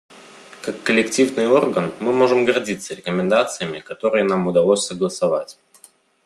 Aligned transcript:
Как 0.63 0.81
коллективный 0.81 1.47
орган 1.47 1.93
мы 1.99 2.11
можем 2.11 2.43
гордиться 2.43 2.95
рекомендациями, 2.95 3.81
которые 3.81 4.23
нам 4.23 4.47
удалось 4.47 4.83
согласовать. 4.83 5.59